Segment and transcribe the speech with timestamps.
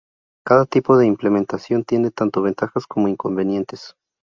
[0.47, 3.93] Cada tipo de implementación tiene tanto ventajas como inconvenientes.